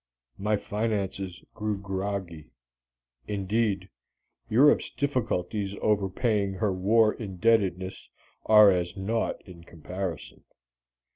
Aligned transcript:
My 0.39 0.57
finances 0.57 1.43
grew 1.53 1.77
groggy. 1.79 2.49
Indeed, 3.27 3.87
Europe's 4.49 4.89
difficulties 4.89 5.75
over 5.79 6.09
paying 6.09 6.53
her 6.53 6.73
war 6.73 7.13
indebtedness 7.13 8.09
are 8.47 8.71
as 8.71 8.97
naught 8.97 9.43
in 9.45 9.63
comparison. 9.63 10.43